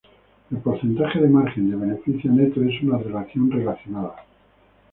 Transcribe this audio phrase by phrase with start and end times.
[0.49, 4.15] El porcentaje de margen de beneficio neto es una relación relacionada.